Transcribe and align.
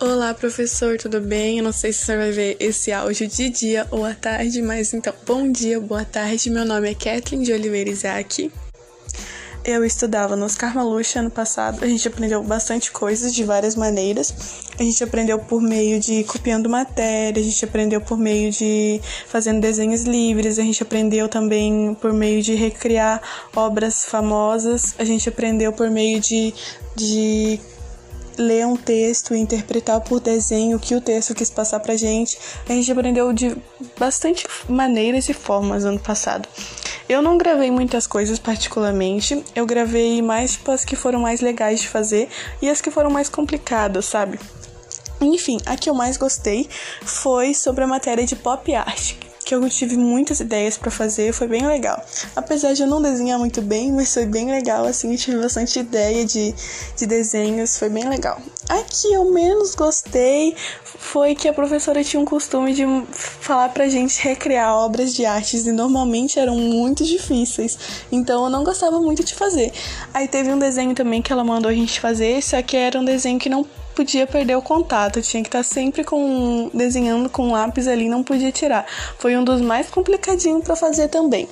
Olá, 0.00 0.32
professor, 0.32 0.96
tudo 0.96 1.20
bem? 1.20 1.58
Eu 1.58 1.64
não 1.64 1.72
sei 1.72 1.92
se 1.92 2.04
você 2.04 2.16
vai 2.16 2.30
ver 2.30 2.56
esse 2.60 2.92
áudio 2.92 3.26
de 3.26 3.50
dia 3.50 3.84
ou 3.90 4.04
à 4.04 4.14
tarde, 4.14 4.62
mas 4.62 4.94
então, 4.94 5.12
bom 5.26 5.50
dia, 5.50 5.80
boa 5.80 6.04
tarde. 6.04 6.48
Meu 6.50 6.64
nome 6.64 6.88
é 6.88 6.94
Kathleen 6.94 7.42
de 7.42 7.52
Oliveira 7.52 7.90
Isaac. 7.90 8.48
Eu 9.64 9.84
estudava 9.84 10.36
no 10.36 10.44
Oscar 10.46 10.72
ano 10.78 11.30
passado. 11.32 11.82
A 11.82 11.88
gente 11.88 12.06
aprendeu 12.06 12.44
bastante 12.44 12.92
coisas 12.92 13.34
de 13.34 13.42
várias 13.42 13.74
maneiras. 13.74 14.32
A 14.78 14.84
gente 14.84 15.02
aprendeu 15.02 15.36
por 15.40 15.60
meio 15.60 15.98
de 15.98 16.22
copiando 16.22 16.70
matéria, 16.70 17.40
a 17.40 17.44
gente 17.44 17.64
aprendeu 17.64 18.00
por 18.00 18.16
meio 18.16 18.52
de 18.52 19.00
fazendo 19.26 19.60
desenhos 19.60 20.04
livres, 20.04 20.60
a 20.60 20.62
gente 20.62 20.80
aprendeu 20.80 21.28
também 21.28 21.92
por 22.00 22.12
meio 22.12 22.40
de 22.40 22.54
recriar 22.54 23.20
obras 23.54 24.04
famosas, 24.04 24.94
a 24.96 25.04
gente 25.04 25.28
aprendeu 25.28 25.72
por 25.72 25.90
meio 25.90 26.20
de, 26.20 26.54
de 26.94 27.60
ler 28.38 28.66
um 28.66 28.76
texto 28.76 29.34
e 29.34 29.38
interpretar 29.38 30.00
por 30.00 30.20
desenho 30.20 30.76
o 30.76 30.80
que 30.80 30.94
o 30.94 31.00
texto 31.00 31.34
quis 31.34 31.50
passar 31.50 31.80
pra 31.80 31.96
gente. 31.96 32.38
A 32.68 32.72
gente 32.72 32.90
aprendeu 32.90 33.32
de 33.32 33.56
bastante 33.98 34.46
maneiras 34.68 35.28
e 35.28 35.34
formas 35.34 35.84
ano 35.84 35.98
passado. 35.98 36.48
Eu 37.08 37.20
não 37.20 37.36
gravei 37.36 37.70
muitas 37.70 38.06
coisas 38.06 38.38
particularmente, 38.38 39.42
eu 39.54 39.64
gravei 39.64 40.20
mais 40.20 40.52
tipo, 40.52 40.70
as 40.70 40.84
que 40.84 40.94
foram 40.94 41.20
mais 41.20 41.40
legais 41.40 41.80
de 41.80 41.88
fazer 41.88 42.28
e 42.60 42.68
as 42.68 42.80
que 42.80 42.90
foram 42.90 43.10
mais 43.10 43.28
complicadas, 43.28 44.04
sabe? 44.04 44.38
Enfim, 45.20 45.58
a 45.66 45.74
que 45.74 45.90
eu 45.90 45.94
mais 45.94 46.16
gostei 46.16 46.68
foi 47.02 47.54
sobre 47.54 47.82
a 47.82 47.86
matéria 47.86 48.24
de 48.24 48.36
pop 48.36 48.72
art, 48.74 49.14
que 49.48 49.54
eu 49.54 49.70
tive 49.70 49.96
muitas 49.96 50.40
ideias 50.40 50.76
para 50.76 50.90
fazer, 50.90 51.32
foi 51.32 51.48
bem 51.48 51.66
legal. 51.66 52.04
Apesar 52.36 52.74
de 52.74 52.82
eu 52.82 52.86
não 52.86 53.00
desenhar 53.00 53.38
muito 53.38 53.62
bem, 53.62 53.90
mas 53.90 54.12
foi 54.12 54.26
bem 54.26 54.50
legal, 54.50 54.84
assim, 54.84 55.16
tive 55.16 55.38
bastante 55.38 55.78
ideia 55.78 56.22
de, 56.22 56.54
de 56.94 57.06
desenhos, 57.06 57.78
foi 57.78 57.88
bem 57.88 58.06
legal. 58.06 58.38
A 58.68 58.82
que 58.82 59.10
eu 59.10 59.24
menos 59.32 59.74
gostei 59.74 60.54
foi 60.84 61.34
que 61.34 61.48
a 61.48 61.54
professora 61.54 62.04
tinha 62.04 62.20
um 62.20 62.26
costume 62.26 62.74
de 62.74 62.84
falar 63.10 63.70
pra 63.70 63.88
gente 63.88 64.20
recriar 64.20 64.74
obras 64.74 65.14
de 65.14 65.24
artes 65.24 65.66
e 65.66 65.72
normalmente 65.72 66.38
eram 66.38 66.58
muito 66.58 67.02
difíceis, 67.02 67.78
então 68.12 68.44
eu 68.44 68.50
não 68.50 68.62
gostava 68.62 69.00
muito 69.00 69.24
de 69.24 69.34
fazer. 69.34 69.72
Aí 70.12 70.28
teve 70.28 70.52
um 70.52 70.58
desenho 70.58 70.94
também 70.94 71.22
que 71.22 71.32
ela 71.32 71.42
mandou 71.42 71.70
a 71.70 71.74
gente 71.74 72.00
fazer, 72.00 72.42
só 72.42 72.60
que 72.60 72.76
era 72.76 73.00
um 73.00 73.04
desenho 73.04 73.38
que 73.38 73.48
não 73.48 73.64
podia 73.98 74.28
perder 74.28 74.56
o 74.56 74.62
contato, 74.62 75.20
tinha 75.20 75.42
que 75.42 75.48
estar 75.48 75.64
sempre 75.64 76.04
com 76.04 76.70
desenhando 76.72 77.28
com 77.28 77.50
lápis 77.50 77.88
ali, 77.88 78.08
não 78.08 78.22
podia 78.22 78.52
tirar. 78.52 78.86
Foi 79.18 79.36
um 79.36 79.42
dos 79.42 79.60
mais 79.60 79.90
complicadinhos 79.90 80.62
para 80.62 80.76
fazer 80.76 81.08
também. 81.08 81.48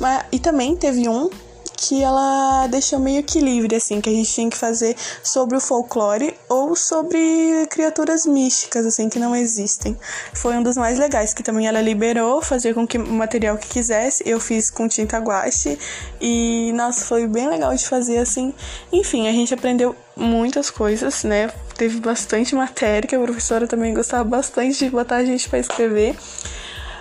Mas, 0.00 0.24
e 0.32 0.38
também 0.38 0.74
teve 0.74 1.06
um 1.06 1.28
que 1.76 2.02
ela 2.02 2.66
deixou 2.68 2.98
meio 2.98 3.22
que 3.22 3.40
livre, 3.40 3.76
assim, 3.76 4.00
que 4.00 4.08
a 4.08 4.12
gente 4.12 4.32
tinha 4.32 4.50
que 4.50 4.56
fazer 4.56 4.96
sobre 5.22 5.56
o 5.56 5.60
folclore 5.60 6.34
ou 6.48 6.74
sobre 6.74 7.66
criaturas 7.70 8.26
místicas, 8.26 8.86
assim, 8.86 9.08
que 9.08 9.18
não 9.18 9.36
existem. 9.36 9.96
Foi 10.34 10.56
um 10.56 10.62
dos 10.62 10.76
mais 10.76 10.98
legais, 10.98 11.34
que 11.34 11.42
também 11.42 11.66
ela 11.66 11.80
liberou, 11.80 12.40
fazer 12.40 12.74
com 12.74 12.86
que 12.86 12.98
o 12.98 13.06
material 13.06 13.58
que 13.58 13.68
quisesse. 13.68 14.22
Eu 14.26 14.40
fiz 14.40 14.70
com 14.70 14.88
tinta 14.88 15.18
guache 15.18 15.78
e, 16.20 16.72
nossa, 16.74 17.04
foi 17.04 17.26
bem 17.26 17.48
legal 17.48 17.74
de 17.74 17.86
fazer, 17.86 18.18
assim. 18.18 18.54
Enfim, 18.92 19.28
a 19.28 19.32
gente 19.32 19.52
aprendeu 19.52 19.94
muitas 20.16 20.70
coisas, 20.70 21.24
né? 21.24 21.50
Teve 21.76 22.00
bastante 22.00 22.54
matéria, 22.54 23.06
que 23.06 23.14
a 23.14 23.20
professora 23.20 23.66
também 23.66 23.92
gostava 23.92 24.24
bastante 24.24 24.84
de 24.84 24.90
botar 24.90 25.16
a 25.16 25.24
gente 25.24 25.48
para 25.48 25.58
escrever. 25.58 26.16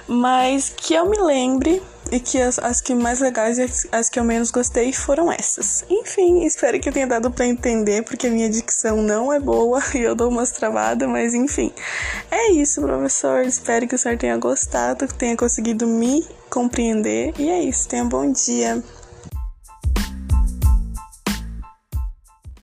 Mas 0.07 0.69
que 0.75 0.93
eu 0.93 1.09
me 1.09 1.17
lembre 1.17 1.81
e 2.11 2.19
que 2.19 2.39
as, 2.39 2.59
as 2.59 2.81
que 2.81 2.93
mais 2.93 3.19
legais 3.19 3.57
e 3.57 3.63
as, 3.63 3.87
as, 3.91 4.09
que 4.09 4.19
eu 4.19 4.23
menos 4.23 4.51
gostei 4.51 4.93
foram 4.93 5.31
essas. 5.31 5.83
Enfim, 5.89 6.45
espero 6.45 6.79
que 6.79 6.89
eu 6.89 6.93
tenha 6.93 7.07
dado 7.07 7.31
para 7.31 7.45
entender, 7.45 8.03
porque 8.03 8.27
a 8.27 8.29
minha 8.29 8.49
dicção 8.49 9.01
não 9.01 9.33
é 9.33 9.39
boa 9.39 9.81
e 9.95 9.99
eu 9.99 10.15
dou 10.15 10.29
umas 10.29 10.51
travadas, 10.51 11.09
mas 11.09 11.33
enfim. 11.33 11.73
É 12.29 12.51
isso, 12.51 12.81
professor. 12.81 13.43
Espero 13.43 13.87
que 13.87 13.95
o 13.95 13.97
senhor 13.97 14.17
tenha 14.17 14.37
gostado, 14.37 15.07
que 15.07 15.15
tenha 15.15 15.35
conseguido 15.35 15.87
me 15.87 16.25
compreender. 16.49 17.33
E 17.39 17.49
é 17.49 17.61
isso. 17.61 17.87
Tenha 17.87 18.03
um 18.03 18.09
bom 18.09 18.31
dia. 18.31 18.83